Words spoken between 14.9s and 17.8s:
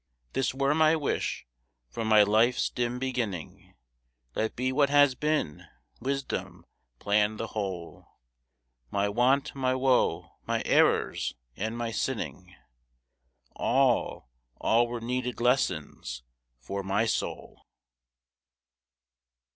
needed lessons for my soul.